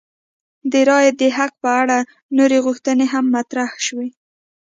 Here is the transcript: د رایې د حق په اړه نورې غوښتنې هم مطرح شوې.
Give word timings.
د 0.71 0.73
رایې 0.89 1.11
د 1.19 1.21
حق 1.37 1.51
په 1.63 1.69
اړه 1.81 1.97
نورې 2.37 2.57
غوښتنې 2.65 3.05
هم 3.13 3.25
مطرح 3.35 3.69
شوې. 3.85 4.09